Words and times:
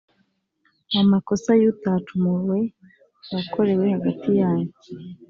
amakosa 1.01 1.49
y’utacumuye 1.61 2.59
yakorewe 3.33 3.85
hagati 3.95 4.29
yanyu, 4.41 4.73